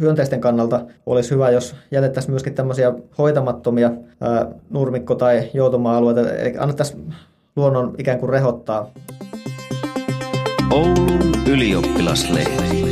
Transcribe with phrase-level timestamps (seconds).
[0.00, 7.14] hyönteisten kannalta olisi hyvä, jos jätettäisiin myöskin tämmöisiä hoitamattomia ää, nurmikko- tai joutuma-alueita, eli annettaisiin
[7.56, 8.90] luonnon ikään kuin rehottaa.
[10.70, 12.90] Oulun ylioppilaslehti.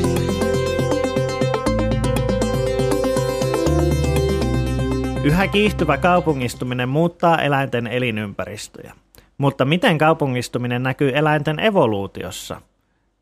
[5.24, 8.92] Yhä kiihtyvä kaupungistuminen muuttaa eläinten elinympäristöjä.
[9.38, 12.60] Mutta miten kaupungistuminen näkyy eläinten evoluutiossa?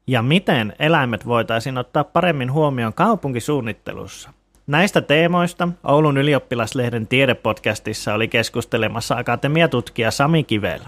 [0.08, 4.30] Ja miten eläimet voitaisiin ottaa paremmin huomioon kaupunkisuunnittelussa?
[4.66, 10.80] Näistä teemoista Oulun ylioppilaslehden tiedepodcastissa oli keskustelemassa akatemiatutkija Sami Kivel.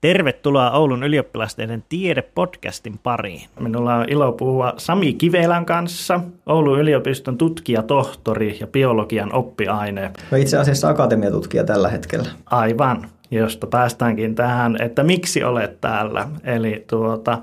[0.00, 3.48] Tervetuloa Oulun ylioppilasteiden tiedepodcastin pariin.
[3.60, 10.10] Minulla on ilo puhua Sami Kivelän kanssa, Oulun yliopiston tutkija, tohtori ja biologian oppiaine.
[10.30, 12.28] No itse asiassa akatemiatutkija tällä hetkellä.
[12.46, 16.28] Aivan, josta päästäänkin tähän, että miksi olet täällä.
[16.44, 17.38] Eli tuota,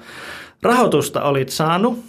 [0.61, 1.99] rahoitusta olit saanut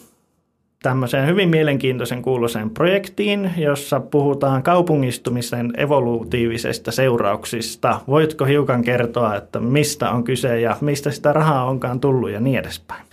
[0.82, 8.00] tämmöiseen hyvin mielenkiintoisen kuuluiseen projektiin, jossa puhutaan kaupungistumisen evoluutiivisesta seurauksista.
[8.08, 12.58] Voitko hiukan kertoa, että mistä on kyse ja mistä sitä rahaa onkaan tullut ja niin
[12.58, 13.04] edespäin?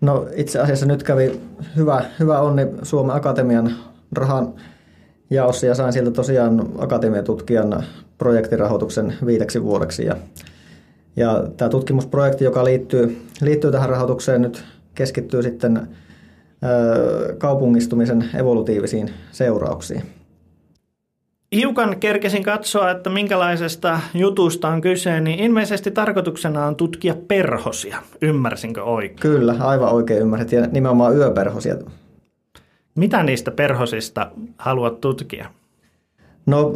[0.00, 1.40] No itse asiassa nyt kävi
[1.76, 3.70] hyvä, hyvä onni Suomen Akatemian
[4.12, 4.54] rahan
[5.30, 7.84] jaossa ja sain sieltä tosiaan akatemiatutkijan
[8.18, 10.04] projektirahoituksen viideksi vuodeksi.
[10.04, 10.16] Ja,
[11.16, 14.64] ja tämä tutkimusprojekti, joka liittyy, liittyy tähän rahoitukseen nyt
[14.94, 15.88] keskittyy sitten
[17.38, 20.02] kaupungistumisen evolutiivisiin seurauksiin.
[21.54, 28.02] Hiukan kerkesin katsoa, että minkälaisesta jutusta on kyse, niin ilmeisesti tarkoituksena on tutkia perhosia.
[28.22, 29.20] Ymmärsinkö oikein?
[29.20, 31.76] Kyllä, aivan oikein ymmärsit, ja nimenomaan yöperhosia.
[32.94, 35.50] Mitä niistä perhosista haluat tutkia?
[36.46, 36.72] No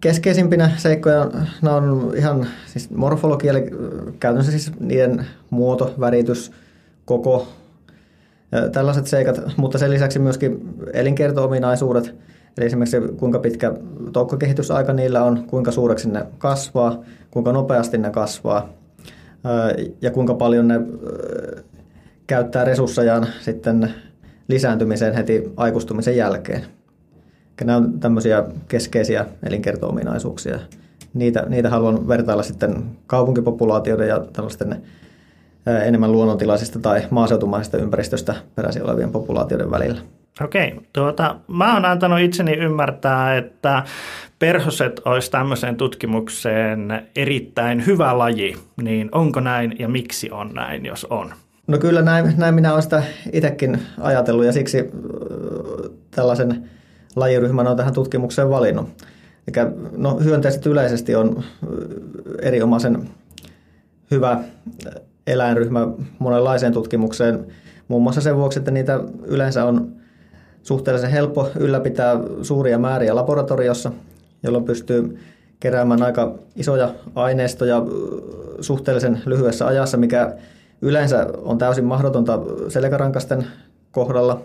[0.00, 1.30] keskeisimpinä seikkoja
[1.62, 3.70] nämä on ihan siis morfologia, eli
[4.20, 6.52] käytännössä siis niiden muoto, väritys,
[7.04, 7.48] koko,
[8.72, 12.14] tällaiset seikat, mutta sen lisäksi myöskin elinkerto-ominaisuudet,
[12.58, 13.72] eli esimerkiksi kuinka pitkä
[14.12, 18.68] toukkokehitysaika niillä on, kuinka suureksi ne kasvaa, kuinka nopeasti ne kasvaa
[20.02, 20.80] ja kuinka paljon ne
[22.26, 23.94] käyttää resurssejaan sitten
[24.48, 26.64] lisääntymiseen heti aikustumisen jälkeen.
[27.64, 30.58] Nämä on tämmöisiä keskeisiä elinkerto-ominaisuuksia.
[31.14, 34.82] Niitä, niitä haluan vertailla sitten kaupunkipopulaatioiden ja tällaisten
[35.86, 40.00] enemmän luonnontilaisista tai maaseutumaisesta ympäristöstä peräisin olevien populaatioiden välillä.
[40.40, 43.84] Okei, tuota, mä oon antanut itseni ymmärtää, että
[44.38, 51.04] perhoset olisi tämmöiseen tutkimukseen erittäin hyvä laji, niin onko näin ja miksi on näin, jos
[51.10, 51.32] on?
[51.66, 54.90] No kyllä näin, näin minä olen sitä itsekin ajatellut ja siksi
[56.10, 56.70] tällaisen
[57.16, 58.88] lajiryhmän on tähän tutkimukseen valinnut.
[59.48, 59.66] Eli
[59.96, 61.44] no, hyönteiset yleisesti on
[62.42, 63.08] erinomaisen
[64.10, 64.40] hyvä
[65.26, 65.88] eläinryhmä
[66.18, 67.46] monenlaiseen tutkimukseen,
[67.88, 69.92] muun muassa sen vuoksi, että niitä yleensä on
[70.62, 73.92] suhteellisen helppo ylläpitää suuria määriä laboratoriossa,
[74.42, 75.18] jolloin pystyy
[75.60, 77.82] keräämään aika isoja aineistoja
[78.60, 80.34] suhteellisen lyhyessä ajassa, mikä
[80.82, 83.46] yleensä on täysin mahdotonta selkärankasten
[83.90, 84.42] kohdalla.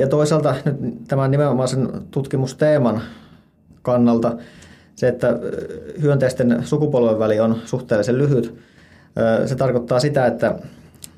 [0.00, 0.76] Ja toisaalta nyt
[1.08, 3.02] tämän nimenomaan sen tutkimusteeman
[3.82, 4.36] kannalta
[4.94, 5.38] se, että
[6.02, 8.58] hyönteisten sukupolven väli on suhteellisen lyhyt,
[9.46, 10.58] se tarkoittaa sitä, että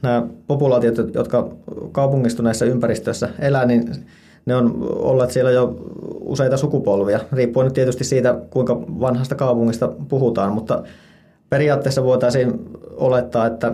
[0.03, 1.49] nämä populaatiot, jotka
[1.93, 4.06] kaupungistuneissa ympäristöissä elää, niin
[4.47, 5.77] ne on olleet siellä jo
[6.21, 10.83] useita sukupolvia, riippuen nyt tietysti siitä, kuinka vanhasta kaupungista puhutaan, mutta
[11.50, 13.72] periaatteessa voitaisiin olettaa, että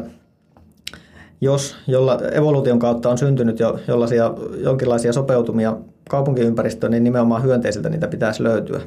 [1.41, 5.77] jos jolla evoluution kautta on syntynyt jo jollaisia, jonkinlaisia sopeutumia
[6.11, 8.81] kaupunkiympäristöön, niin nimenomaan hyönteisiltä niitä pitäisi löytyä.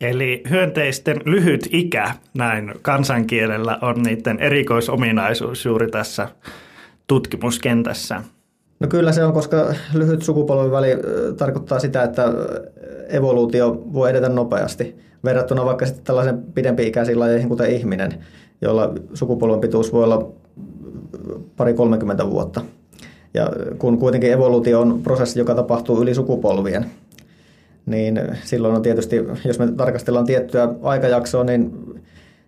[0.00, 6.28] Eli hyönteisten lyhyt ikä näin kansankielellä on niiden erikoisominaisuus juuri tässä
[7.06, 8.22] tutkimuskentässä.
[8.80, 10.88] No kyllä se on, koska lyhyt sukupolven väli
[11.36, 12.32] tarkoittaa sitä, että
[13.08, 18.24] evoluutio voi edetä nopeasti verrattuna vaikka sitten tällaisen pidempi-ikäisiin lajeihin, kuten ihminen,
[18.60, 20.32] jolla sukupolven pituus voi olla
[21.56, 22.60] pari 30 vuotta.
[23.34, 26.86] Ja kun kuitenkin evoluutio on prosessi, joka tapahtuu yli sukupolvien,
[27.86, 31.72] niin silloin on tietysti, jos me tarkastellaan tiettyä aikajaksoa, niin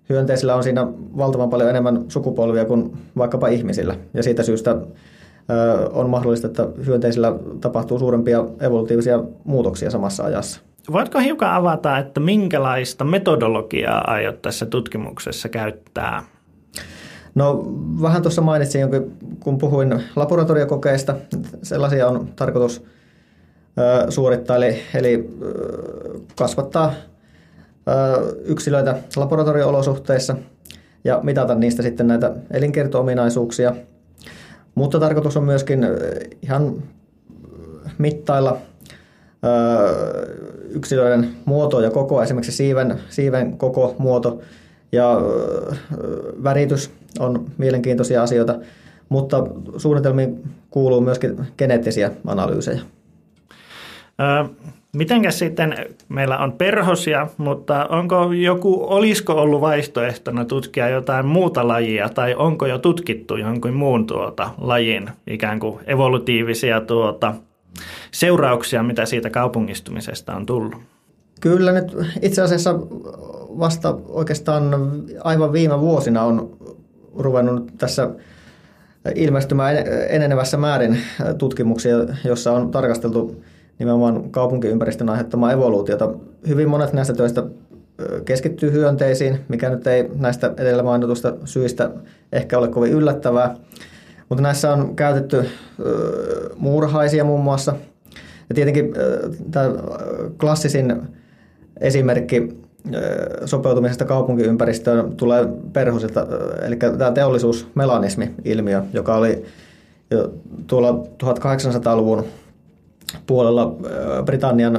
[0.08, 0.86] hyönteisillä on siinä
[1.16, 3.96] valtavan paljon enemmän sukupolvia kuin vaikkapa ihmisillä.
[4.14, 4.76] Ja siitä syystä
[5.92, 10.60] on mahdollista, että hyönteisillä tapahtuu suurempia evolutiivisia muutoksia samassa ajassa.
[10.92, 16.22] Voitko hiukan avata, että minkälaista metodologiaa aiot tässä tutkimuksessa käyttää?
[17.34, 17.64] No
[18.02, 18.88] vähän tuossa mainitsin,
[19.40, 21.16] kun puhuin laboratoriokokeista.
[21.62, 22.84] Sellaisia on tarkoitus
[24.08, 25.30] suorittaa, eli, eli
[26.36, 26.94] kasvattaa
[28.44, 30.36] yksilöitä laboratorio-olosuhteissa
[31.04, 33.74] ja mitata niistä sitten näitä elinkerto-ominaisuuksia.
[34.74, 35.86] Mutta tarkoitus on myöskin
[36.42, 36.82] ihan
[37.98, 38.58] mittailla
[40.68, 44.40] yksilöiden muoto ja koko, esimerkiksi siiven, siiven koko, muoto
[44.92, 45.20] ja
[46.44, 48.54] väritys on mielenkiintoisia asioita,
[49.08, 52.80] mutta suunnitelmiin kuuluu myöskin geneettisiä analyysejä.
[54.96, 55.74] Mitenkäs sitten,
[56.08, 62.66] meillä on perhosia, mutta onko joku, olisiko ollut vaihtoehtona tutkia jotain muuta lajia tai onko
[62.66, 67.34] jo tutkittu jonkun muun tuota lajin ikään kuin evolutiivisia tuota,
[68.10, 70.74] seurauksia, mitä siitä kaupungistumisesta on tullut?
[71.40, 72.74] Kyllä nyt itse asiassa
[73.58, 74.70] vasta oikeastaan
[75.24, 76.56] aivan viime vuosina on
[77.16, 78.10] ruvennut tässä
[79.14, 79.76] ilmestymään
[80.08, 80.98] enenevässä määrin
[81.38, 83.44] tutkimuksia, jossa on tarkasteltu
[83.78, 86.14] nimenomaan kaupunkiympäristön aiheuttamaa evoluutiota.
[86.48, 87.42] Hyvin monet näistä töistä
[88.24, 91.90] keskittyy hyönteisiin, mikä nyt ei näistä edellä mainitusta syistä
[92.32, 93.56] ehkä ole kovin yllättävää.
[94.28, 95.44] Mutta näissä on käytetty
[96.56, 97.74] muurahaisia muun muassa.
[98.48, 98.94] Ja tietenkin
[99.50, 99.70] tämä
[100.40, 101.02] klassisin
[101.80, 102.61] esimerkki
[103.44, 106.26] sopeutumisesta kaupunkiympäristöön tulee perhosilta,
[106.62, 109.44] eli tämä teollisuusmelanismi-ilmiö, joka oli
[110.10, 110.32] jo
[110.66, 112.24] tuolla 1800-luvun
[113.26, 113.76] puolella
[114.24, 114.78] Britannian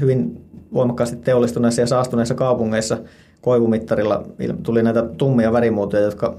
[0.00, 0.44] hyvin
[0.74, 2.98] voimakkaasti teollistuneissa ja saastuneissa kaupungeissa
[3.40, 4.24] koivumittarilla
[4.62, 6.34] tuli näitä tummia värimuotoja, jotka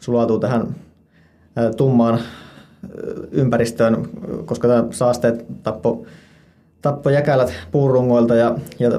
[0.00, 0.74] sulautuu tähän
[1.76, 2.20] tummaan
[3.32, 4.08] ympäristöön,
[4.44, 6.06] koska tämä saasteet tappo,
[6.82, 8.90] tappo jäkälät puurungoilta ja, ja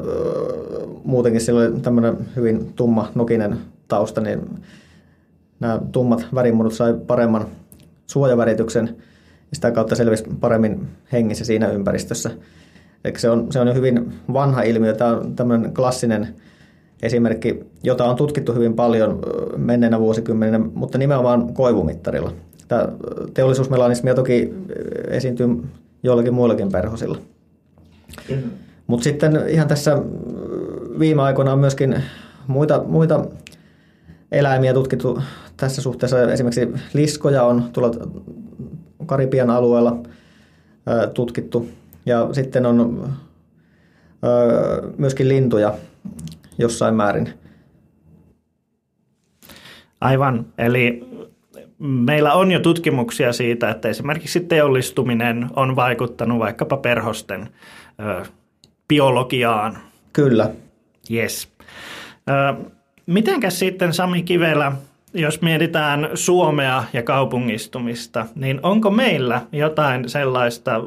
[1.03, 3.57] muutenkin sillä oli tämmöinen hyvin tumma nokinen
[3.88, 4.50] tausta, niin
[5.59, 7.45] nämä tummat värimuodot sai paremman
[8.07, 8.95] suojavärityksen
[9.51, 12.31] ja sitä kautta selvisi paremmin hengissä siinä ympäristössä.
[13.06, 14.94] Eli se on, se on jo hyvin vanha ilmiö.
[14.94, 16.27] Tämä on tämmöinen klassinen
[17.01, 19.19] esimerkki, jota on tutkittu hyvin paljon
[19.57, 22.31] menneenä vuosikymmeninä, mutta nimenomaan koivumittarilla.
[22.68, 22.88] Tämä
[23.33, 24.53] teollisuusmelanismia toki
[25.07, 25.47] esiintyy
[26.03, 27.18] joillakin muillakin perhosilla.
[28.88, 29.98] Mutta sitten ihan tässä
[31.00, 32.04] viime aikoina on myöskin
[32.48, 33.25] muita, muita
[34.31, 35.21] eläimiä tutkittu
[35.57, 36.31] tässä suhteessa.
[36.31, 38.07] Esimerkiksi liskoja on tuolla
[39.06, 39.98] Karibian alueella
[41.13, 41.69] tutkittu.
[42.06, 43.09] Ja sitten on
[44.98, 45.74] myöskin lintuja
[46.57, 47.30] jossain määrin.
[50.01, 50.45] Aivan.
[50.57, 51.07] Eli
[51.80, 57.50] meillä on jo tutkimuksia siitä, että esimerkiksi teollistuminen on vaikuttanut vaikkapa perhosten
[57.99, 58.25] ö,
[58.88, 59.77] biologiaan.
[60.13, 60.49] Kyllä.
[61.11, 61.49] Yes.
[62.29, 62.65] Ö,
[63.05, 64.71] mitenkäs sitten Sami Kivelä,
[65.13, 70.81] jos mietitään Suomea ja kaupungistumista, niin onko meillä jotain sellaista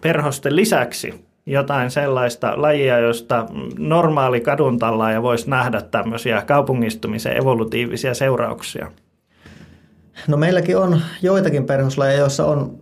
[0.00, 3.46] perhosten lisäksi, jotain sellaista lajia, josta
[3.78, 4.40] normaali
[5.12, 8.92] ja voisi nähdä tämmöisiä kaupungistumisen evolutiivisia seurauksia?
[10.28, 12.78] No meilläkin on joitakin perhoslajeja, joissa on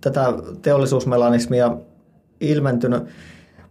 [0.00, 0.32] tätä
[0.62, 1.76] teollisuusmelanismia
[2.40, 3.02] ilmentynyt,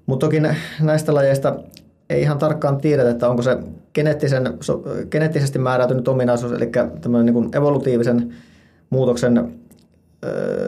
[0.05, 0.41] mutta toki
[0.81, 1.55] näistä lajeista
[2.09, 3.57] ei ihan tarkkaan tiedetä, että onko se
[3.93, 4.53] geneettisen,
[5.11, 6.71] geneettisesti määräytynyt ominaisuus, eli
[7.01, 8.33] tämmöinen niin evolutiivisen
[8.89, 9.53] muutoksen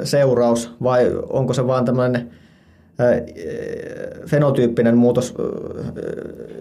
[0.04, 2.30] seuraus, vai onko se vaan tämmöinen
[4.26, 5.36] fenotyyppinen muutos,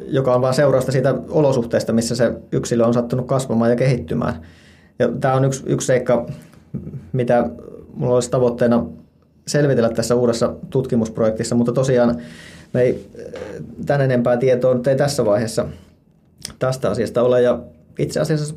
[0.06, 4.34] joka on vain seurausta siitä olosuhteesta, missä se yksilö on sattunut kasvamaan ja kehittymään.
[4.98, 6.26] Ja tämä on yksi, yksi seikka,
[7.12, 7.50] mitä
[7.94, 8.86] minulla olisi tavoitteena
[9.46, 12.16] selvitellä tässä uudessa tutkimusprojektissa, mutta tosiaan
[12.72, 13.10] me ei
[13.86, 15.66] tän enempää tietoa nyt ei tässä vaiheessa
[16.58, 17.42] tästä asiasta ole.
[17.42, 17.60] Ja
[17.98, 18.54] itse asiassa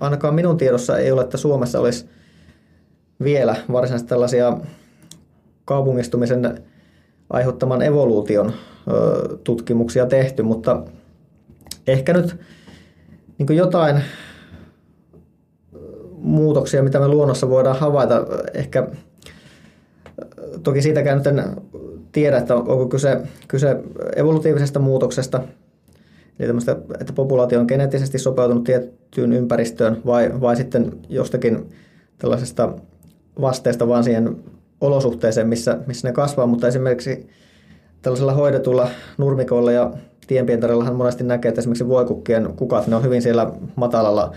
[0.00, 2.06] ainakaan minun tiedossa ei ole, että Suomessa olisi
[3.22, 4.58] vielä varsinaisesti tällaisia
[5.64, 6.62] kaupungistumisen
[7.30, 8.52] aiheuttaman evoluution
[9.44, 10.82] tutkimuksia tehty, mutta
[11.86, 12.36] ehkä nyt
[13.38, 14.02] niin jotain
[16.18, 18.88] muutoksia, mitä me luonnossa voidaan havaita, ehkä
[20.62, 21.44] toki siitäkään nyt en
[22.12, 23.76] tiedä, että onko kyse, kyse
[24.16, 25.42] evolutiivisesta muutoksesta,
[26.38, 31.68] eli tämmöistä, että populaatio on geneettisesti sopeutunut tiettyyn ympäristöön, vai, vai sitten jostakin
[32.18, 32.72] tällaisesta
[33.40, 34.36] vasteesta vaan siihen
[34.80, 37.26] olosuhteeseen, missä, missä ne kasvaa, mutta esimerkiksi
[38.02, 39.92] tällaisella hoidetulla nurmikolla ja
[40.26, 44.32] tienpientarillahan monesti näkee, että esimerkiksi voikukkien kukat, ne on hyvin siellä matalalla,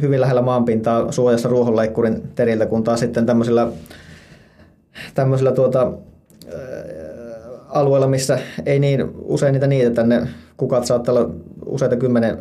[0.00, 3.68] hyvin lähellä maanpintaa suojassa ruohonleikkurin teriltä, kun taas sitten tämmöisillä
[5.14, 5.92] tämmöisillä tuota,
[7.68, 11.30] alueilla, missä ei niin usein niitä niitä ne kukat saattaa olla
[11.66, 12.38] useita kymmenen,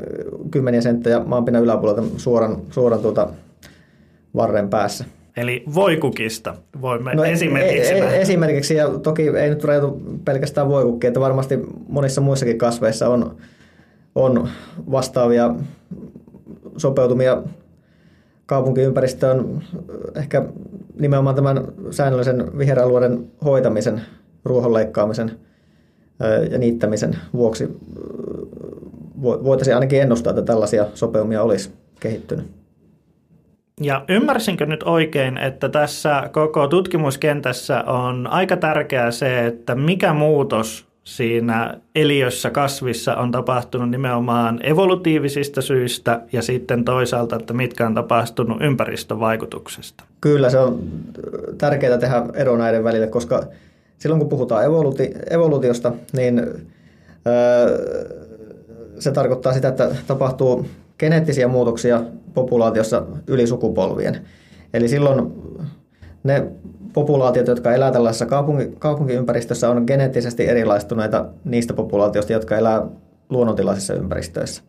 [0.52, 3.28] kymmeniä senttejä maanpinnan yläpuolelta suoran, suoran tuota
[4.36, 5.06] varren päässä.
[5.38, 11.08] Eli voikukista voimme no, esimerkiksi e- e- Esimerkiksi, ja toki ei nyt rajoitu pelkästään voikukki,
[11.08, 13.38] että varmasti monissa muissakin kasveissa on,
[14.16, 14.50] on
[14.92, 15.56] vastaavia
[16.78, 17.44] sopeutumia
[18.46, 19.62] kaupunkiympäristö on
[20.16, 20.46] ehkä
[21.00, 24.02] nimenomaan tämän säännöllisen viheralueiden hoitamisen,
[24.46, 25.32] ruohonleikkaamisen
[26.52, 27.80] ja niittämisen vuoksi
[29.22, 32.46] voitaisiin ainakin ennustaa, että tällaisia sopeumia olisi kehittynyt.
[33.82, 40.89] Ja ymmärsinkö nyt oikein, että tässä koko tutkimuskentässä on aika tärkeää se, että mikä muutos
[41.04, 48.62] siinä eliössä kasvissa on tapahtunut nimenomaan evolutiivisista syistä ja sitten toisaalta, että mitkä on tapahtunut
[48.62, 50.04] ympäristövaikutuksesta?
[50.22, 50.80] Kyllä se on
[51.58, 53.44] tärkeää tehdä ero näiden välille, koska
[53.98, 56.40] silloin kun puhutaan evoluti- evoluutiosta, niin
[57.28, 57.78] öö,
[59.00, 60.66] se tarkoittaa sitä, että tapahtuu
[61.00, 62.04] geneettisiä muutoksia
[62.34, 64.22] populaatiossa yli sukupolvien.
[64.74, 65.34] Eli silloin
[66.24, 66.52] ne
[66.94, 72.86] populaatiot, jotka elää tällaisessa kaupunki, kaupunkiympäristössä, on geneettisesti erilaistuneita niistä populaatioista, jotka elää
[73.30, 74.64] luonnontilaisissa ympäristöissä.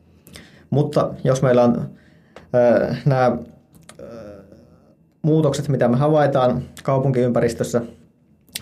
[0.71, 1.91] Mutta jos meillä on
[2.55, 3.37] äh, nämä äh,
[5.23, 7.83] muutokset, mitä me havaitaan kaupunkiympäristössä,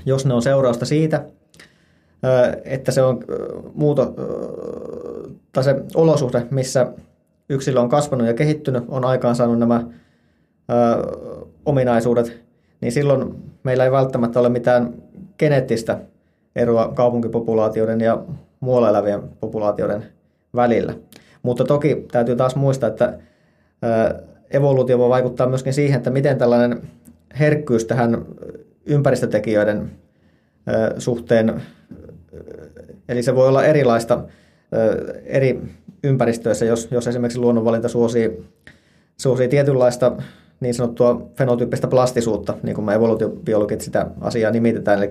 [0.07, 3.25] jos ne on seurausta siitä, äh, että se on
[3.75, 4.15] muuto,
[5.53, 6.93] tai se olosuhde, missä
[7.49, 9.85] yksilö on kasvanut ja kehittynyt, on aikaan saanut nämä
[11.65, 12.48] ominaisuudet,
[12.81, 14.95] niin silloin meillä ei välttämättä ole mitään
[15.39, 15.99] geneettistä
[16.57, 18.23] eroa kaupunkipopulaatioiden ja
[18.61, 20.05] muualla elävien populaatioiden
[20.55, 20.95] välillä.
[21.43, 23.19] Mutta toki täytyy taas muistaa, että
[24.51, 26.83] evoluutio voi vaikuttaa myöskin siihen, että miten tällainen
[27.39, 28.25] herkkyys tähän
[28.87, 29.91] ympäristötekijöiden
[30.99, 31.63] suhteen,
[33.09, 34.25] eli se voi olla erilaista
[35.25, 35.61] eri
[36.05, 38.45] ympäristöissä, jos, jos esimerkiksi luonnonvalinta suosii,
[39.17, 40.13] suosii tietynlaista
[40.61, 45.09] niin sanottua fenotyyppistä plastisuutta, niin kuin me evoluutiobiologit sitä asiaa nimitetään, eli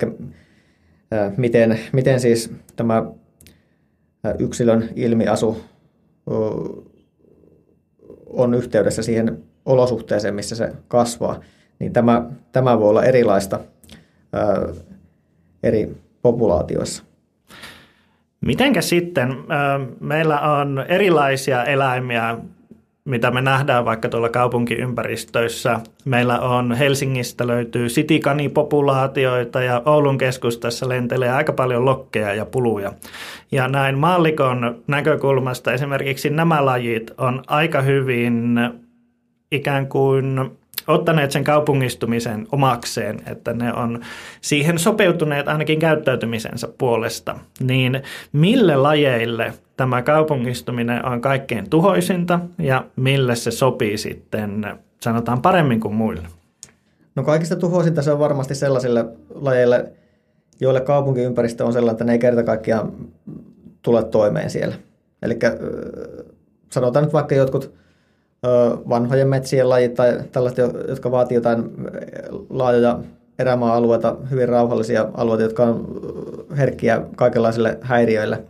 [1.38, 3.06] miten, miten siis tämä
[4.40, 5.64] yksilön ilmiasu
[8.26, 11.40] on yhteydessä siihen olosuhteeseen, missä se kasvaa,
[11.80, 13.60] niin tämä, tämä voi olla erilaista
[15.64, 17.04] eri populaatioissa.
[18.46, 19.36] Mitenkä sitten,
[20.00, 22.38] meillä on erilaisia eläimiä,
[23.08, 25.80] mitä me nähdään vaikka tuolla kaupunkiympäristöissä.
[26.06, 32.94] Meillä on Helsingistä löytyy sitikanipopulaatioita ja Oulun keskustassa lentelee aika paljon lokkeja ja puluja.
[33.52, 38.60] Ja näin maallikon näkökulmasta esimerkiksi nämä lajit on aika hyvin
[39.52, 40.52] ikään kuin
[40.88, 44.02] ottaneet sen kaupungistumisen omakseen, että ne on
[44.42, 48.02] siihen sopeutuneet ainakin käyttäytymisensä puolesta, niin
[48.34, 54.66] mille lajeille tämä kaupungistuminen on kaikkein tuhoisinta ja mille se sopii sitten,
[55.02, 56.28] sanotaan paremmin kuin muille?
[57.16, 59.92] No kaikista tuhoisinta se on varmasti sellaisille lajeille,
[60.60, 62.92] joille kaupunkiympäristö on sellainen, että ne ei kerta kaikkiaan
[63.82, 64.76] tule toimeen siellä.
[65.22, 65.40] Eli
[66.72, 67.74] sanotaan nyt vaikka jotkut
[68.90, 71.64] vanhojen metsien lajit tai tällaiset, jotka vaatii jotain
[72.50, 73.00] laajoja
[73.40, 76.02] erämaa-alueita, hyvin rauhallisia alueita, jotka on
[76.58, 78.44] herkkiä kaikenlaisille häiriöille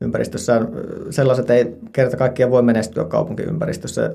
[0.00, 0.62] ympäristössä.
[1.10, 4.14] Sellaiset ei kerta kaikkiaan voi menestyä kaupunkiympäristössä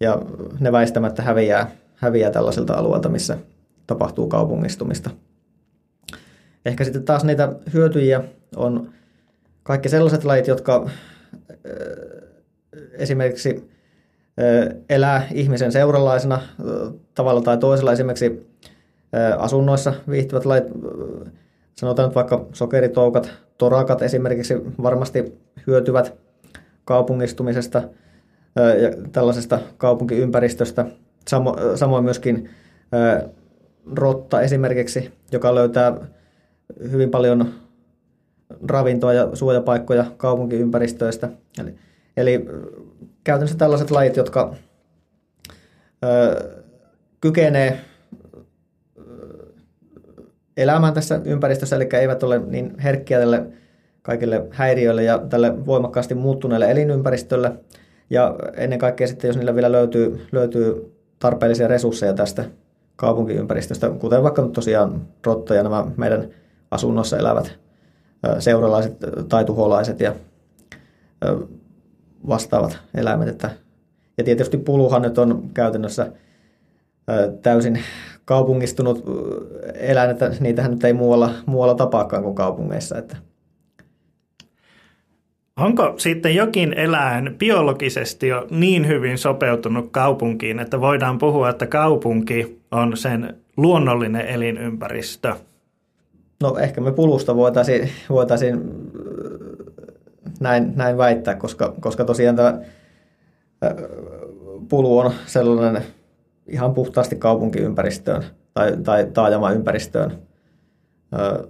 [0.00, 0.22] ja
[0.60, 3.38] ne väistämättä häviää, häviää tällaisilta alueilta, missä
[3.86, 5.10] tapahtuu kaupungistumista.
[6.66, 8.22] Ehkä sitten taas niitä hyötyjiä
[8.56, 8.90] on
[9.62, 10.90] kaikki sellaiset lajit, jotka
[12.92, 13.70] esimerkiksi
[14.90, 16.40] elää ihmisen seuralaisena
[17.14, 17.92] tavalla tai toisella.
[17.92, 18.46] Esimerkiksi
[19.38, 20.64] asunnoissa viihtyvät lajit,
[21.74, 26.14] sanotaan nyt vaikka sokeritoukat, torakat esimerkiksi varmasti hyötyvät
[26.84, 27.82] kaupungistumisesta
[28.56, 30.86] ja tällaisesta kaupunkiympäristöstä.
[31.74, 32.50] Samoin myöskin
[33.96, 35.96] rotta esimerkiksi, joka löytää
[36.90, 37.54] hyvin paljon
[38.68, 41.28] ravintoa ja suojapaikkoja kaupunkiympäristöistä.
[41.60, 41.74] Eli,
[42.16, 42.46] eli
[43.26, 44.54] käytännössä tällaiset lajit, jotka
[46.04, 46.52] ö,
[47.20, 47.80] kykenee
[50.56, 53.46] elämään tässä ympäristössä, eli eivät ole niin herkkiä tälle
[54.02, 57.52] kaikille häiriöille ja tälle voimakkaasti muuttuneelle elinympäristölle.
[58.10, 62.44] Ja ennen kaikkea sitten, jos niillä vielä löytyy, löytyy tarpeellisia resursseja tästä
[62.96, 66.28] kaupunkiympäristöstä, kuten vaikka nyt tosiaan rotta ja nämä meidän
[66.70, 67.58] asunnossa elävät
[68.38, 68.96] seuralaiset
[69.28, 70.14] tai tuholaiset ja
[72.28, 73.28] vastaavat eläimet.
[73.28, 73.50] Että,
[74.18, 76.12] ja tietysti puluhan nyt on käytännössä
[77.42, 77.78] täysin
[78.24, 79.04] kaupungistunut
[79.74, 82.98] eläin, että niitähän nyt ei muualla, muualla tapaakaan kuin kaupungeissa.
[82.98, 83.16] Että.
[85.56, 92.60] Onko sitten jokin eläin biologisesti jo niin hyvin sopeutunut kaupunkiin, että voidaan puhua, että kaupunki
[92.70, 95.34] on sen luonnollinen elinympäristö?
[96.42, 98.60] No ehkä me pulusta voitaisiin, voitaisiin
[100.40, 102.60] näin, näin väittää, koska, koska tosiaan tämä
[104.68, 105.82] pulu on sellainen
[106.46, 108.24] ihan puhtaasti kaupunkiympäristöön
[108.54, 110.18] tai, tai taajama-ympäristöön
[111.18, 111.48] ö,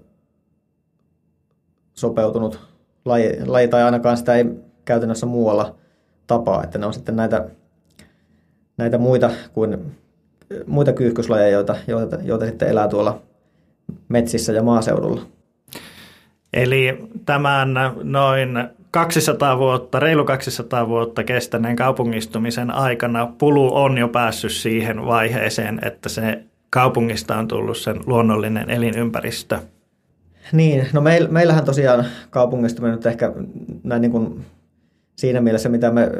[1.94, 2.60] sopeutunut
[3.04, 4.44] laji, laji, tai ainakaan sitä ei
[4.84, 5.74] käytännössä muualla
[6.26, 7.48] tapaa, että ne on sitten näitä,
[8.76, 9.96] näitä muita kuin
[10.66, 13.22] muita kyyhkyslajeja, joita, joita, joita sitten elää tuolla
[14.08, 15.22] metsissä ja maaseudulla.
[16.52, 18.48] Eli tämän noin
[18.96, 26.08] 200 vuotta, reilu 200 vuotta kestäneen kaupungistumisen aikana pulu on jo päässyt siihen vaiheeseen, että
[26.08, 29.58] se kaupungista on tullut sen luonnollinen elinympäristö.
[30.52, 33.32] Niin, no meil, meillähän tosiaan kaupungistuminen nyt ehkä
[33.84, 34.44] näin niin kuin
[35.16, 36.10] siinä mielessä, mitä me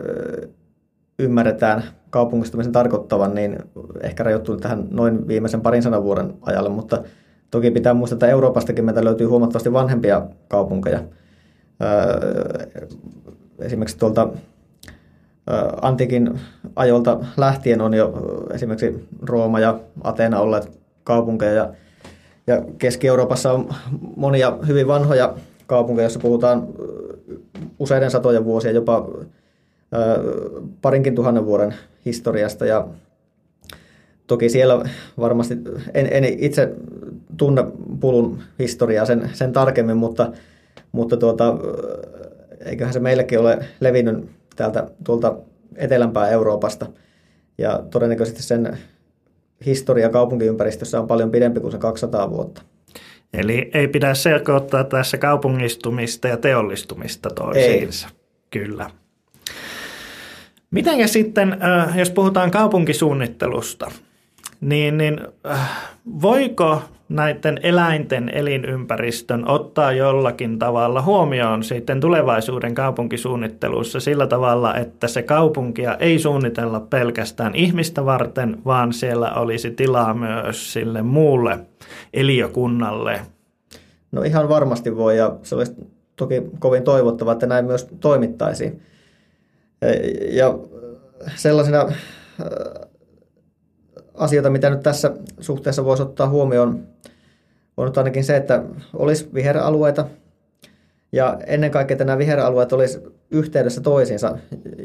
[1.18, 3.58] ymmärretään kaupungistumisen tarkoittavan, niin
[4.02, 7.02] ehkä rajoittuu tähän noin viimeisen parin sadan vuoden ajalle, mutta
[7.50, 11.00] toki pitää muistaa, että Euroopastakin meitä löytyy huomattavasti vanhempia kaupunkeja.
[13.58, 14.28] Esimerkiksi tuolta
[15.82, 16.40] antiikin
[16.76, 18.14] ajolta lähtien on jo
[18.54, 21.72] esimerkiksi Rooma ja Ateena olleet kaupunkeja ja,
[22.46, 23.68] ja Keski-Euroopassa on
[24.16, 25.34] monia hyvin vanhoja
[25.66, 26.68] kaupunkeja, joissa puhutaan
[27.78, 29.08] useiden satojen vuosien, jopa
[30.82, 32.66] parinkin tuhannen vuoden historiasta.
[32.66, 32.88] Ja
[34.26, 34.84] toki siellä
[35.18, 35.54] varmasti,
[35.94, 36.74] en, en itse
[37.36, 37.64] tunne
[38.00, 40.32] pulun historiaa sen, sen tarkemmin, mutta,
[40.96, 41.56] mutta tuota,
[42.64, 45.36] eiköhän se meillekin ole levinnyt täältä tuolta
[45.76, 46.86] etelämpää Euroopasta
[47.58, 48.78] ja todennäköisesti sen
[49.66, 52.62] historia kaupunkiympäristössä on paljon pidempi kuin se 200 vuotta.
[53.32, 58.08] Eli ei pidä selkoittaa tässä kaupungistumista ja teollistumista toisiinsa.
[58.08, 58.16] Ei.
[58.50, 58.90] Kyllä.
[60.70, 61.56] Miten sitten,
[61.94, 63.90] jos puhutaan kaupunkisuunnittelusta,
[64.60, 65.20] niin, niin
[66.22, 75.22] voiko näiden eläinten elinympäristön ottaa jollakin tavalla huomioon sitten tulevaisuuden kaupunkisuunnittelussa sillä tavalla, että se
[75.22, 81.58] kaupunkia ei suunnitella pelkästään ihmistä varten, vaan siellä olisi tilaa myös sille muulle
[82.14, 83.20] eliökunnalle?
[84.12, 85.72] No ihan varmasti voi ja se olisi
[86.16, 88.82] toki kovin toivottavaa, että näin myös toimittaisiin.
[90.30, 90.58] Ja
[91.34, 91.92] sellaisena
[94.16, 96.86] asioita, mitä nyt tässä suhteessa voisi ottaa huomioon,
[97.76, 98.62] on nyt ainakin se, että
[98.94, 100.06] olisi viheralueita.
[101.12, 103.00] Ja ennen kaikkea, että nämä viheralueet olisi
[103.30, 104.38] yhteydessä toisiinsa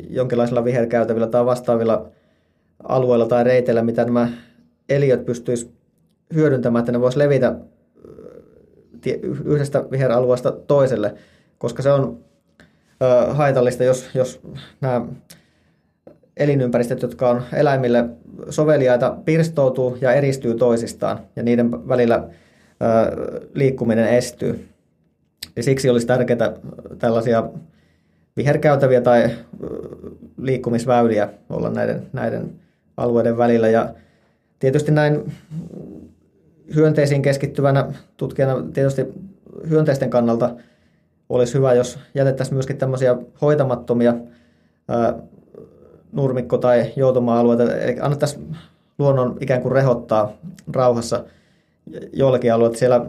[0.10, 2.10] jonkinlaisilla viherkäytävillä tai vastaavilla
[2.84, 4.30] alueilla tai reiteillä, mitä nämä
[4.90, 5.74] eliöt pystyisivät
[6.34, 7.56] hyödyntämään, että ne voisi levitä
[9.46, 11.16] yhdestä viheralueesta toiselle,
[11.58, 12.20] koska se on
[13.30, 14.42] haitallista, jos, jos
[14.82, 15.06] nämä
[16.38, 18.10] elinympäristöt, jotka on eläimille
[18.50, 22.28] soveliaita, pirstoutuu ja eristyy toisistaan ja niiden välillä
[23.54, 24.68] liikkuminen estyy.
[25.56, 26.54] Ja siksi olisi tärkeää
[27.00, 27.50] tällaisia
[28.38, 29.30] viherkäytäviä tai
[30.38, 32.52] liikkumisväyliä olla näiden, näiden
[32.98, 33.70] alueiden välillä.
[33.70, 33.94] Ja
[34.60, 35.32] tietysti näin
[36.76, 39.06] hyönteisiin keskittyvänä tutkijana tietysti
[39.70, 40.56] hyönteisten kannalta
[41.30, 44.14] olisi hyvä, jos jätettäisiin myöskin tämmöisiä hoitamattomia
[46.12, 48.58] nurmikko- tai joutuma-alueita, eli annettaisiin
[49.00, 50.32] luonnon ikään kuin rehottaa
[50.74, 51.24] rauhassa
[52.14, 53.06] joillakin alueilla siellä,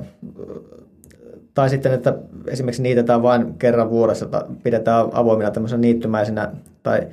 [1.55, 2.15] tai sitten, että
[2.47, 7.09] esimerkiksi niitetään vain kerran vuodessa, tai pidetään avoimina tämmöisenä niittymäisenä, tai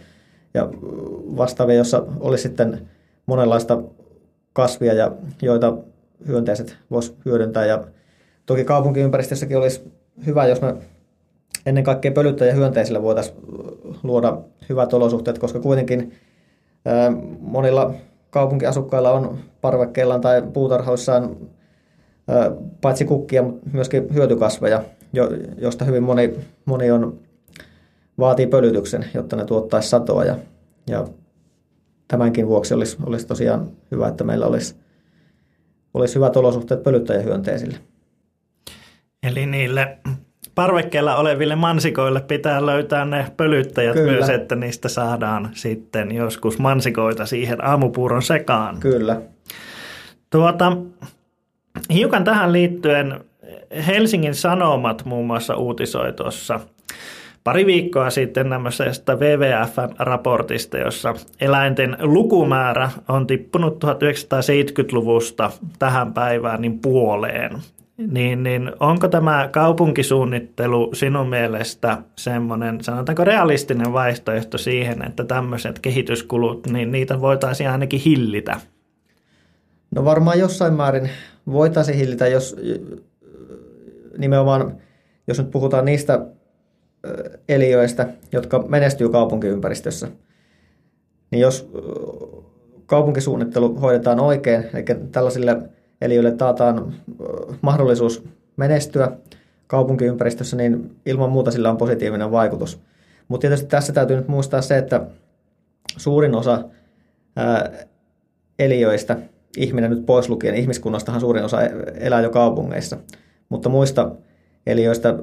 [0.53, 0.69] ja
[1.37, 2.87] vastaavia, jossa olisi sitten
[3.25, 3.81] monenlaista
[4.53, 5.77] kasvia, ja joita
[6.27, 7.65] hyönteiset voisi hyödyntää.
[7.65, 7.83] Ja
[8.45, 9.91] toki kaupunkiympäristössäkin olisi
[10.25, 10.75] hyvä, jos me
[11.69, 13.37] ennen kaikkea pölyttäjähyönteisille voitaisiin
[14.03, 14.37] luoda
[14.69, 16.13] hyvät olosuhteet, koska kuitenkin
[17.39, 17.93] monilla
[18.29, 21.37] kaupunkiasukkailla on parvekkeillaan tai puutarhoissaan
[22.81, 24.83] paitsi kukkia, mutta myöskin hyötykasveja,
[25.57, 26.33] josta hyvin moni,
[26.65, 27.19] moni on,
[28.19, 30.23] vaatii pölytyksen, jotta ne tuottaisi satoa.
[30.23, 30.35] Ja,
[30.87, 31.07] ja
[32.07, 34.75] tämänkin vuoksi olisi, olisi tosiaan hyvä, että meillä olisi,
[35.93, 37.77] olisi hyvät olosuhteet pölyttäjähyönteisille.
[39.23, 39.97] Eli niille
[40.59, 44.11] parvekkeella oleville mansikoille pitää löytää ne pölyttäjät Kyllä.
[44.11, 48.79] myös, että niistä saadaan sitten joskus mansikoita siihen aamupuuron sekaan.
[48.79, 49.21] Kyllä.
[50.29, 50.77] Tuota,
[51.93, 53.19] hiukan tähän liittyen
[53.87, 56.59] Helsingin Sanomat muun muassa uutisoi tuossa
[57.43, 67.51] pari viikkoa sitten tämmöisestä WWF-raportista, jossa eläinten lukumäärä on tippunut 1970-luvusta tähän päivään niin puoleen.
[68.07, 76.67] Niin, niin onko tämä kaupunkisuunnittelu sinun mielestä semmoinen, sanotaanko realistinen vaihtoehto siihen, että tämmöiset kehityskulut,
[76.67, 78.59] niin niitä voitaisiin ainakin hillitä?
[79.95, 81.09] No varmaan jossain määrin
[81.51, 82.55] voitaisiin hillitä, jos
[84.17, 84.77] nimenomaan,
[85.27, 86.25] jos nyt puhutaan niistä
[87.49, 90.07] eliöistä, jotka menestyy kaupunkiympäristössä,
[91.31, 91.71] niin jos
[92.85, 95.57] kaupunkisuunnittelu hoidetaan oikein, eli tällaisille
[96.01, 96.93] eliöille taataan
[97.61, 98.23] mahdollisuus
[98.57, 99.11] menestyä
[99.67, 102.81] kaupunkiympäristössä, niin ilman muuta sillä on positiivinen vaikutus.
[103.27, 105.05] Mutta tietysti tässä täytyy nyt muistaa se, että
[105.97, 106.63] suurin osa
[108.59, 109.17] eliöistä,
[109.57, 111.61] ihminen nyt pois lukien, ihmiskunnastahan suurin osa
[111.99, 112.97] elää jo kaupungeissa,
[113.49, 114.11] mutta muista
[114.67, 115.19] eliöistä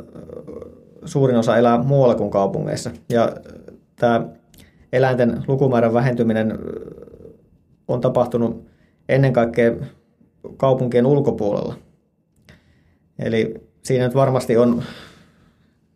[1.05, 2.91] suurin osa elää muualla kuin kaupungeissa.
[3.09, 3.33] Ja
[3.97, 4.27] tämä
[4.93, 6.59] eläinten lukumäärän vähentyminen
[7.89, 8.67] on tapahtunut
[9.09, 9.73] ennen kaikkea
[10.57, 11.75] kaupunkien ulkopuolella.
[13.19, 14.83] Eli siinä nyt varmasti on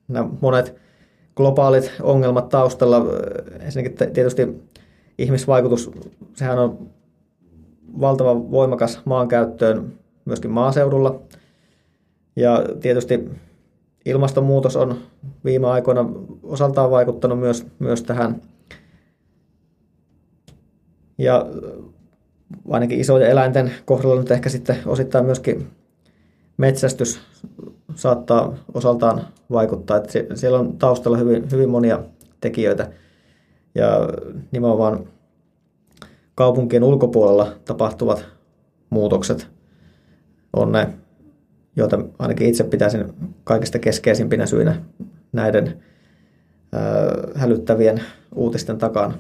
[0.08, 0.76] nämä monet
[1.36, 3.06] globaalit ongelmat taustalla.
[3.60, 4.62] Ensinnäkin tietysti
[5.18, 5.90] ihmisvaikutus,
[6.34, 6.90] sehän on
[8.00, 9.92] valtava voimakas maankäyttöön
[10.24, 11.20] myöskin maaseudulla.
[12.36, 13.30] Ja tietysti
[14.04, 14.98] ilmastonmuutos on
[15.44, 16.10] viime aikoina
[16.42, 18.42] osaltaan vaikuttanut myös, myös tähän.
[21.18, 21.46] Ja
[22.70, 25.68] ainakin isojen eläinten kohdalla nyt ehkä sitten osittain myöskin
[26.56, 27.20] metsästys
[27.94, 29.96] saattaa osaltaan vaikuttaa.
[29.96, 32.00] Että siellä on taustalla hyvin, hyvin monia
[32.40, 32.90] tekijöitä
[33.74, 34.08] ja
[34.52, 35.06] nimenomaan
[36.34, 38.26] kaupunkien ulkopuolella tapahtuvat
[38.90, 39.48] muutokset
[40.56, 40.88] on ne,
[41.76, 43.04] joita ainakin itse pitäisin
[43.44, 44.82] kaikista keskeisimpinä syinä
[45.32, 45.82] näiden
[47.34, 48.02] hälyttävien
[48.34, 49.14] uutisten takana.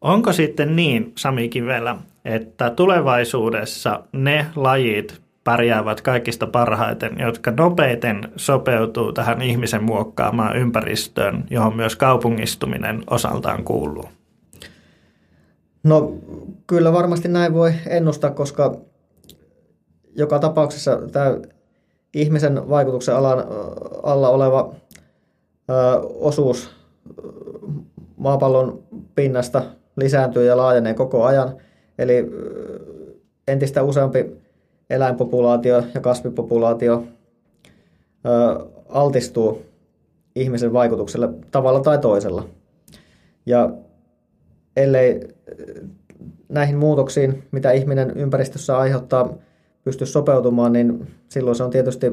[0.00, 9.12] Onko sitten niin, Sami Kivelä, että tulevaisuudessa ne lajit pärjäävät kaikista parhaiten, jotka nopeiten sopeutuu
[9.12, 14.04] tähän ihmisen muokkaamaan ympäristöön, johon myös kaupungistuminen osaltaan kuuluu?
[15.84, 16.12] No
[16.66, 18.76] kyllä varmasti näin voi ennustaa, koska
[20.16, 21.36] joka tapauksessa tämä
[22.14, 23.44] ihmisen vaikutuksen alan,
[24.02, 24.74] alla oleva
[25.70, 26.70] ö, osuus
[28.16, 28.82] maapallon
[29.14, 29.62] pinnasta
[29.96, 31.56] lisääntyy ja laajenee koko ajan.
[32.02, 32.30] Eli
[33.48, 34.36] entistä useampi
[34.90, 37.04] eläinpopulaatio ja kasvipopulaatio
[38.88, 39.62] altistuu
[40.34, 42.48] ihmisen vaikutukselle tavalla tai toisella.
[43.46, 43.70] Ja
[44.76, 45.20] ellei
[46.48, 49.34] näihin muutoksiin, mitä ihminen ympäristössä aiheuttaa,
[49.84, 52.12] pysty sopeutumaan, niin silloin se on tietysti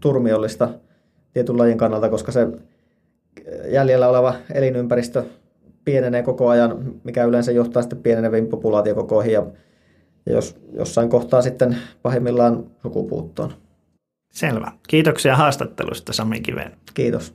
[0.00, 0.68] turmiollista
[1.32, 2.48] tietyn lajin kannalta, koska se
[3.68, 5.24] jäljellä oleva elinympäristö
[5.86, 9.46] pienenee koko ajan, mikä yleensä johtaa sitten pieneneviin populaatiokokoihin ja,
[10.26, 13.52] ja jos jossain kohtaa sitten pahimmillaan sukupuuttoon.
[14.32, 14.72] Selvä.
[14.88, 16.72] Kiitoksia haastattelusta Sami Kiveen.
[16.94, 17.34] Kiitos.